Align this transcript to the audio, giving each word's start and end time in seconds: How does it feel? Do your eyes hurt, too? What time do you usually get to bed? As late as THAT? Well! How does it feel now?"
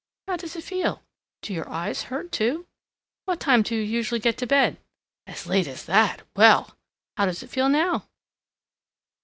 How 0.27 0.35
does 0.35 0.55
it 0.55 0.63
feel? 0.63 1.03
Do 1.43 1.53
your 1.53 1.69
eyes 1.69 2.05
hurt, 2.05 2.31
too? 2.31 2.65
What 3.25 3.39
time 3.39 3.61
do 3.61 3.75
you 3.75 3.81
usually 3.83 4.19
get 4.19 4.35
to 4.39 4.47
bed? 4.47 4.77
As 5.27 5.45
late 5.45 5.67
as 5.67 5.85
THAT? 5.85 6.23
Well! 6.35 6.75
How 7.17 7.27
does 7.27 7.43
it 7.43 7.51
feel 7.51 7.69
now?" 7.69 8.07